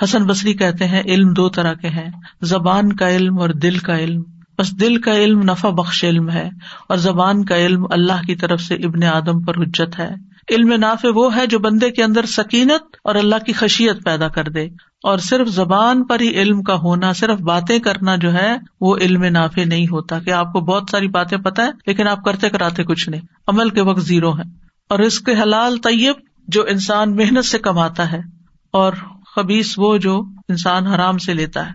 [0.04, 2.10] حسن بصری کہتے ہیں، علم دو طرح کے ہیں۔
[2.42, 4.24] زبان کا علم اور دل کا علم۔
[4.60, 6.50] بس دل کا علم نفع بخش علم ہے،
[6.90, 10.10] اور زبان کا علم اللہ کی طرف سے ابن آدم پر حجت ہے۔
[10.52, 14.44] علم نافع وہ ہے جو بندے کے اندر سکینت اور اللہ کی خشیت پیدا کر
[14.44, 14.66] دے۔
[15.04, 19.24] اور صرف زبان پر ہی علم کا ہونا، صرف باتیں کرنا جو ہے، وہ علم
[19.24, 22.84] نافع نہیں ہوتا۔ کہ آپ کو بہت ساری باتیں پتہ ہے لیکن آپ کرتے کراتے
[22.84, 24.44] کچھ نہیں۔ عمل کے وقت زیرو ہے۔
[24.90, 26.16] اور اس کے حلال، طیب،
[26.48, 28.22] جو انسان محنت سے کماتا ہے۔
[28.72, 28.94] اور
[29.36, 31.72] خبیص وہ جو انسان حرام سے لیتا ہے۔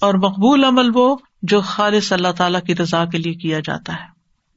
[0.00, 4.15] اور مقبول عمل وہ جو خالص اللہ تعالی کی رضا کے لیے کیا جاتا ہے۔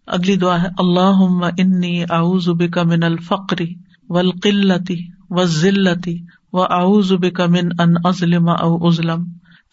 [0.10, 3.74] اگلی دعا ہے اللہ انی اعوذ بک من الفقری
[4.10, 9.24] والقلتی والذلتی و اعوذ بک من ان اظلم او اظلم.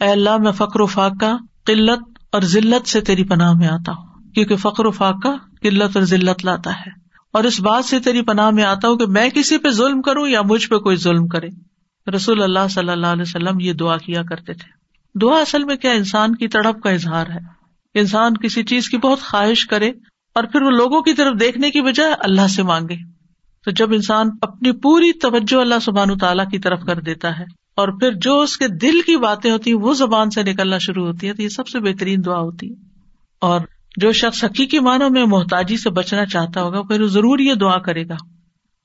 [0.00, 4.32] اے اللہ، میں فقر و فاقہ، قلت اور ذلت سے تیری پناہ میں آتا ہوں،
[4.32, 5.28] کیونکہ فقر و فاقہ
[5.62, 6.90] قلت اور ذلت لاتا ہے۔
[7.32, 10.28] اور اس بات سے تیری پناہ میں آتا ہوں کہ میں کسی پہ ظلم کروں
[10.28, 11.48] یا مجھ پہ کوئی ظلم کرے۔
[12.10, 14.76] رسول اللہ صلی اللہ علیہ وسلم یہ دعا کیا کرتے تھے۔
[15.18, 17.56] دعا اصل میں کیا؟ انسان کی تڑپ کا اظہار ہے۔
[17.94, 19.92] انسان کسی چیز کی بہت خواہش کرے
[20.36, 22.96] اور پھر وہ لوگوں کی طرف دیکھنے کی بجائے اللہ سے مانگے۔
[23.64, 27.44] تو جب انسان اپنی پوری توجہ اللہ سبحان تعالیٰ کی طرف کر دیتا ہے،
[27.76, 31.06] اور پھر جو اس کے دل کی باتیں ہوتی ہیں، وہ زبان سے نکلنا شروع
[31.06, 32.74] ہوتی ہے تو یہ سب سے بہترین دعا ہوتی ہے۔
[33.40, 33.60] اور
[33.96, 37.78] جو شخص حقیقی معنوں میں محتاجی سے بچنا چاہتا ہوگا، پھر وہ ضرور یہ دعا
[37.78, 38.14] کرے گا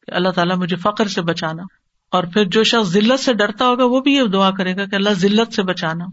[0.07, 1.63] کہ اللہ تعالیٰ مجھے فخر سے بچانا۔
[2.11, 4.95] اور پھر جو شخص ذلت سے ڈرتا ہوگا، وہ بھی یہ دعا کرے گا کہ
[4.95, 6.05] اللہ ذلت سے بچانا۔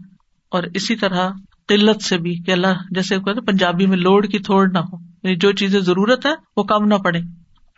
[0.51, 1.29] اور اسی طرح
[1.67, 5.35] قلت سے بھی کہ اللہ، جیسے کہتے پنجابی میں لوڈ کی تھوڑ نہ ہو۔ یعنی
[5.35, 7.19] جو چیزیں ضرورت ہے وہ کم نہ پڑے۔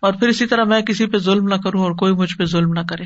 [0.02, 2.74] اور پھر اسی طرح میں کسی پہ ظلم نہ کروں اور کوئی مجھ پہ ظلم
[2.74, 3.04] نہ کرے۔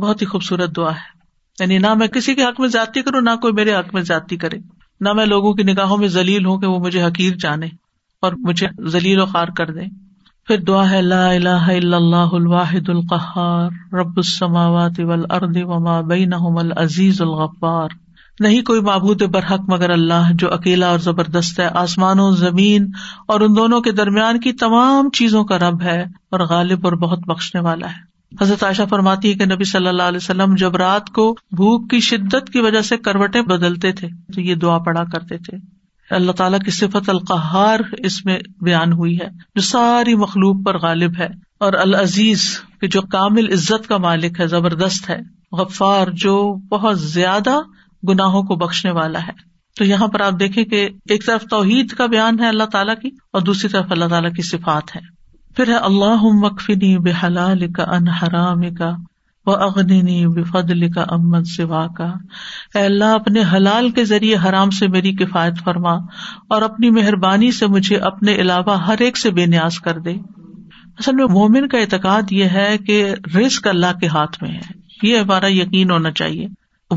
[0.00, 1.24] بہت ہی خوبصورت دعا ہے۔
[1.60, 4.36] یعنی نہ میں کسی کے حق میں زیادتی کروں، نہ کوئی میرے حق میں زیادتی
[4.36, 4.58] کرے۔
[5.00, 7.66] نہ میں لوگوں کی نگاہوں میں ذلیل ہوں کہ وہ مجھے حقیر جانے
[8.22, 9.80] اور مجھے ذلیل و خوار کر دے
[10.46, 17.22] پھر دعا ہے، لا الہ الا اللہ الواحد القہار، رب السماوات والارض وما بینہم العزیز
[17.22, 17.88] الغفار۔
[18.40, 22.86] نہیں کوئی معبود برحق مگر اللہ جو اکیلا اور زبردست ہے آسمانوں زمین
[23.28, 27.18] اور ان دونوں کے درمیان کی تمام چیزوں کا رب ہے اور غالب اور بہت
[27.18, 31.08] بخشنے والا ہے۔ حضرت عائشہ فرماتی ہے کہ نبی صلی اللہ علیہ وسلم جب رات
[31.08, 35.38] کو بھوک کی شدت کی وجہ سے کروٹیں بدلتے تھے تو یہ دعا پڑا کرتے
[35.38, 35.56] تھے۔
[36.10, 41.12] اللہ تعالیٰ کی صفت القہار اس میں بیان ہوئی ہے، جو ساری مخلوق پر غالب
[41.18, 41.28] ہے
[41.60, 45.18] اور العزیز جو کامل عزت کا مالک ہے، زبردست ہے،
[45.52, 47.56] غفار، جو بہت زیادہ
[48.08, 52.06] گناہوں کو بخشنے والا ہے۔ تو یہاں پر آپ دیکھیں کہ ایک طرف توحید کا
[52.06, 55.00] بیان ہے اللہ تعالیٰ کی اور دوسری طرف اللہ تعالیٰ کی صفات ہے
[55.56, 58.90] پھر ہے اللہ مکفنی بے حلال کا ان حرام کا
[59.46, 62.12] و اغنی بے فضل کا امن سوا کا
[62.74, 65.92] اے اللہ، اپنے حلال کے ذریعے حرام سے میری کفایت فرما
[66.48, 70.14] اور اپنی مہربانی سے مجھے اپنے علاوہ ہر ایک سے بے نیاز کر دے۔
[70.98, 75.18] اصل میں مومن کا اعتقاد یہ ہے کہ رزق اللہ کے ہاتھ میں ہے۔ یہ
[75.18, 76.46] ہمارا یقین ہونا چاہیے۔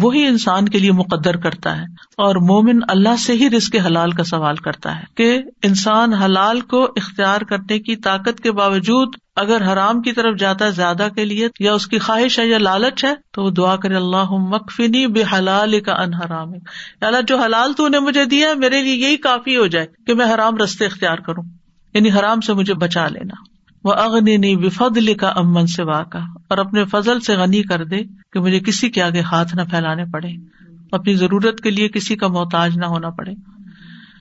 [0.02, 1.84] وہی انسان کے لیے مقدر کرتا ہے
[2.18, 6.84] اور مومن اللہ سے ہی رزق حلال کا سوال کرتا ہے کہ انسان حلال کو
[6.84, 11.48] اختیار کرنے کی طاقت کے باوجود اگر حرام کی طرف جاتا ہے زیادہ کے لیے
[11.60, 15.24] یا اس کی خواہش ہے یا لالچ ہے تو وہ دعا کرے اللہ مکفنی بے
[15.34, 16.52] حلال کا ان حرام
[17.02, 20.34] اللہ، جو حلال تو نے مجھے دیا میرے لیے یہی کافی ہو جائے کہ میں
[20.34, 21.44] حرام رستے اختیار کروں
[21.94, 23.57] یعنی حرام سے مجھے بچا لینا۔
[23.88, 26.18] وہ اغنی نی وفد لکھا امن سے واقع
[26.50, 30.04] اور اپنے فضل سے غنی کر دے کہ مجھے کسی کے آگے ہاتھ نہ پھیلانے
[30.06, 30.30] پڑے۔
[30.92, 33.32] اپنی ضرورت کے لیے کسی کا محتاج نہ ہونا پڑے۔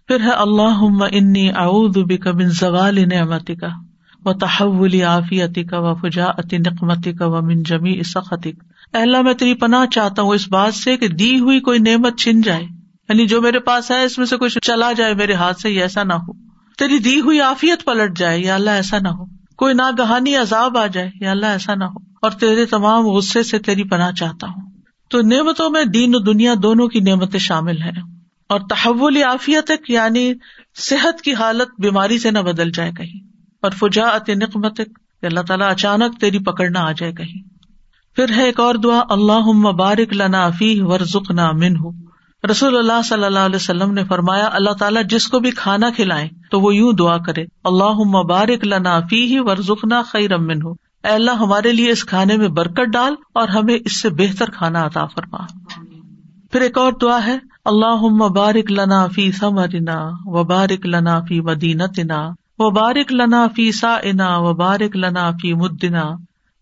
[0.08, 0.78] پھر ہے اللہ
[1.12, 3.68] انی اعوذ بک من زوال نعمتی کا
[4.24, 8.52] و تحول عافیتی کا و فجاعت نقمتی کا و من جمی سختی
[8.92, 12.40] اللہ، میں تیری پناہ چاہتا ہوں اس بات سے کہ دی ہوئی کوئی نعمت چھن
[12.40, 12.62] جائے۔
[13.08, 16.02] یعنی جو میرے پاس ہے، اس میں سے کچھ چلا جائے، میرے ہاتھ سے ایسا
[16.02, 16.32] نہ ہو۔
[16.78, 20.86] تیری دی ہوئی عافیت پلٹ جائے، یا اللہ، ایسا نہ ہو۔ کوئی ناگہانی عذاب آ
[20.86, 24.70] جائے، یا اللہ ایسا نہ ہو۔ اور تیرے تمام غصے سے تیری پناہ چاہتا ہوں۔
[25.10, 28.02] تو نعمتوں میں دین و دنیا دونوں کی نعمتیں شامل ہیں۔
[28.48, 30.32] اور تحول عافیت یعنی
[30.74, 33.26] صحت کی حالت بیماری سے نہ بدل جائے کہیں۔
[33.62, 34.80] اور فجاعت نقمت
[35.22, 37.42] اللہ تعالیٰ اچانک تیری پکڑنا آ جائے کہیں۔
[38.16, 42.05] پھر ہے ایک اور دعا اللہ مبارک لنا فی ورژ نہ من ہوں
[42.46, 46.28] رسول اللہ صلی اللہ علیہ وسلم نے فرمایا، اللہ تعالیٰ جس کو بھی کھانا کھلائے
[46.50, 50.72] تو وہ یوں دعا کرے اللہ مبارک لنا فی ہی ورژنا خی رمن ہو
[51.04, 54.86] اے اللہ، ہمارے لیے اس کھانے میں برکت ڈال اور ہمیں اس سے بہتر کھانا
[54.86, 55.44] عطا فرما۔
[56.52, 62.18] پھر ایک اور دعا ہے اللہ مبارک لنا فی سمرنا و بارک لنا فی مدینتنا
[62.58, 66.04] و بارک لنا فی سا انا و بارک لنا فی مدنا۔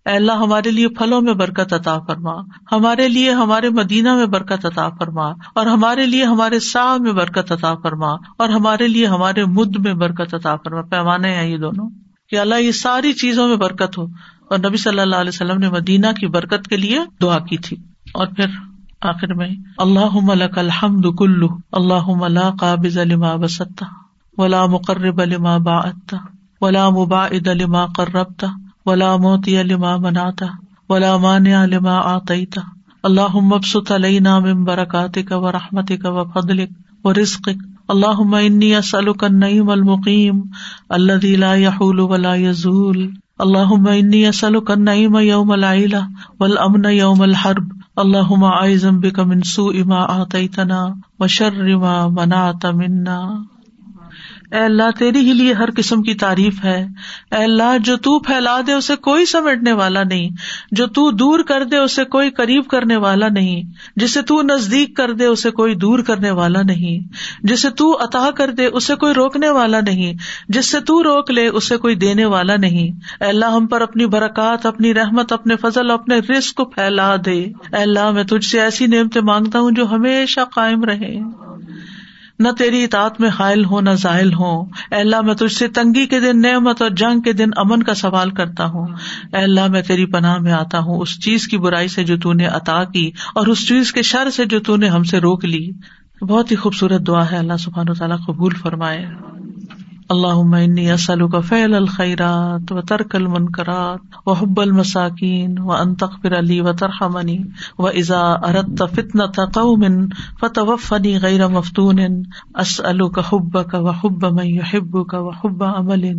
[0.04, 2.32] اے اللہ، ہمارے لیے پھلوں میں برکت عطا فرما۔
[2.72, 7.52] ہمارے لیے، ہمارے مدینہ میں برکت عطا فرما۔ اور ہمارے لیے، ہمارے سا میں برکت
[7.52, 11.90] عطا فرما۔ اور ہمارے لیے، ہمارے مد میں برکت عطا فرما۔ پیمانے ہیں یہ دونوں۔
[12.30, 14.04] کہ اللہ، یہ ساری چیزوں میں برکت ہو۔
[14.50, 17.76] اور نبی صلی اللہ علیہ وسلم نے مدینہ کی برکت کے لیے دعا کی تھی۔
[18.14, 18.46] اور پھر
[19.00, 23.84] آخر میں اللہ ملک الحمد کلو اللہ ملا قابض علما بستا
[24.38, 25.80] ولا مقرب علما با
[26.60, 28.46] ولا مباعد علما قربتا
[28.86, 30.46] ولا موتی لما مناتا،
[30.88, 32.60] ولا مانع لما آتیتا۔
[33.02, 36.70] اللہ مبسط علینا من برکاتک و رحمتک و فضلک
[37.04, 40.42] و رزقک۔ اللہم انی اسألک النعیم المقیم
[40.88, 46.02] الذي لا يحول ولا يزول اللہم انی اسألک النعیم یوم العیلہ
[46.40, 47.64] والامن یوم الحرب۔
[47.96, 50.86] اللہم اعظم بک من سوء ما آتیتنا
[51.20, 53.20] و شر ما منعت منا۔
[54.54, 56.86] اے اللہ تیری ہی لیے ہر قسم کی تعریف ہے۔
[57.32, 60.30] اے اللہ، جو تو پھیلا دے اسے کوئی سمیٹنے والا نہیں۔
[60.72, 63.62] جو تو دور کر دے اسے کوئی قریب کرنے والا نہیں۔
[63.96, 67.12] جسے تو نزدیک کر دے اسے کوئی دور کرنے والا نہیں۔
[67.42, 70.14] جسے تو عطا کر دے اسے کوئی روکنے والا نہیں۔
[70.48, 74.06] جس سے تو روک لے اسے کوئی دینے والا نہیں۔ اے اللہ، ہم پر اپنی
[74.06, 78.60] برکات، اپنی رحمت، اپنے فضل، اپنے رسک کو پھیلا دے۔ اے اللہ، میں تجھ سے
[78.60, 81.18] ایسی نعمتیں مانگتا ہوں جو ہمیشہ قائم رہے۔
[82.38, 86.06] نہ تیری اطاعت میں حائل ہو نہ زائل ہو اے اللہ، میں تجھ سے تنگی
[86.06, 88.86] کے دن، نعمت اور جنگ کے دن امن کا سوال کرتا ہوں۔
[89.32, 92.46] اے اللہ، میں تیری پناہ میں آتا ہوں۔ اس چیز کی برائی سے جو نے
[92.46, 95.70] عطا کی اور اس چیز کے شر سے جو نے ہم سے روک لی۔
[96.28, 99.06] بہت ہی خوبصورت دعا ہے۔ اللہ سبحان و تعالیٰ قبول فرمائے۔
[100.08, 106.60] اللہ انی اسلو کا فعل الخیرات و ترک المنکرات و حب المساکین و انتخر علی
[106.60, 107.38] و ترحمنی
[107.78, 110.08] و ازا ارت فتن قوم
[110.40, 112.00] فتوفنی غیر مفتون
[112.54, 116.10] اسلو کا حب کا و حب میں حب کا و حب عمل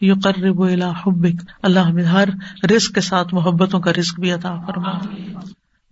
[0.00, 0.62] یو قرب
[1.06, 2.28] حبک اللہ ہر
[2.76, 4.90] رزق کے ساتھ محبتوں کا رزق بھی عطا فرما۔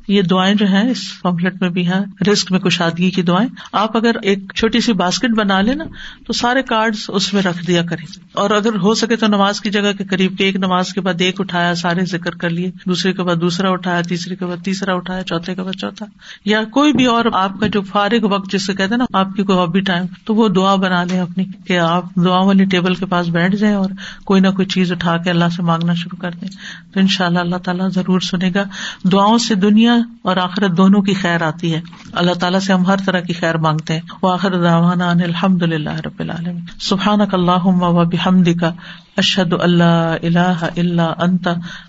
[0.09, 3.97] یہ دعائیں جو ہیں، اس پمفلٹ میں بھی ہیں رسک میں کشادگی کی دعائیں۔ آپ
[3.97, 5.85] اگر ایک چھوٹی سی باسکٹ بنا لیں نا،
[6.27, 9.71] تو سارے کارڈ اس میں رکھ دیا کریں۔ اور اگر ہو سکے تو نماز کی
[9.71, 13.23] جگہ کے قریب ایک نماز کے بعد ایک اٹھایا، سارے ذکر کر لیے۔ دوسرے کے
[13.23, 16.07] بعد دوسرا اٹھایا، تیسرے کے بعد تیسرا اٹھایا، چوتھے کے بعد چوتھا۔
[16.45, 19.43] یا کوئی بھی اور آپ کا جو فارغ وقت جس سے کہتے نا، آپ کی
[19.43, 23.07] کوئی ہابی ٹائم تو وہ دعا بنا لیں اپنی کہ آپ دعا والی ٹیبل کے
[23.07, 23.91] پاس بیٹھ جائیں اور
[24.25, 26.49] کوئی نہ کوئی چیز اٹھا کے اللہ سے مانگنا شروع کر دیں۔
[26.95, 28.65] تو ان شاء اللہ اللہ تعالیٰ ضرور سنے گا۔
[29.13, 29.92] دعاؤں سے دنیا
[30.23, 31.81] اور آخرت دونوں کی خیر آتی ہے۔
[32.13, 36.21] اللہ تعالیٰ سے ہم ہر طرح کی خیر مانگتے ہیں۔ وہ آخر الحمد للہ رب
[36.21, 38.71] العالم سبحان اللہ و بحمد کا
[39.17, 41.49] اشد اللہ اللہ اللہ انت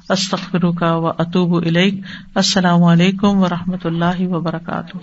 [0.09, 1.55] استخر کا و اطوب
[2.35, 4.97] السلام علیکم و رحمۃ اللہ وبرکاتہ۔